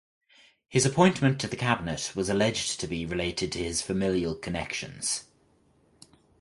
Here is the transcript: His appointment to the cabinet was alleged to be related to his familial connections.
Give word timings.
His 0.67 0.83
appointment 0.83 1.39
to 1.41 1.47
the 1.47 1.55
cabinet 1.55 2.13
was 2.15 2.27
alleged 2.27 2.79
to 2.79 2.87
be 2.87 3.05
related 3.05 3.51
to 3.51 3.59
his 3.63 3.83
familial 3.83 4.33
connections. 4.33 5.25